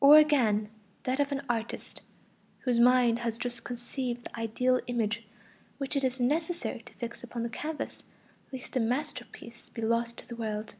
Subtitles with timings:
[0.00, 0.68] Or again,
[1.04, 2.02] that of an artist,
[2.58, 5.26] whose mind has just conceived the ideal image
[5.78, 8.02] which it is necessary to fix upon the canvas
[8.52, 10.74] lest a masterpiece be lost to the world.